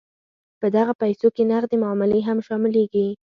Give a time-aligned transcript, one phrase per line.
[0.59, 3.07] په دغه پیسو کې نغدې معاملې هم شاملیږي.